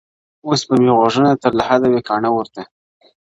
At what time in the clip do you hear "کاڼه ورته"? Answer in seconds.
2.09-2.63